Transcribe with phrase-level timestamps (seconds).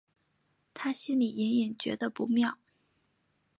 [0.73, 2.57] 她心里隐隐觉得不妙